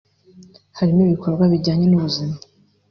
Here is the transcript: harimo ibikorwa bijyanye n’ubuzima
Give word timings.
harimo 0.77 1.01
ibikorwa 1.05 1.43
bijyanye 1.51 1.85
n’ubuzima 1.87 2.35